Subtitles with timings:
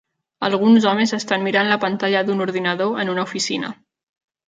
[0.47, 3.75] Alguns homes estan mirant la pantalla d'un ordinador en una oficina.